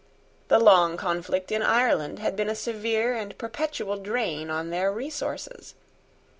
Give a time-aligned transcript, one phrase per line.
[0.47, 5.75] The long conflict in Ireland had been a severe and perpetual drain on their resources.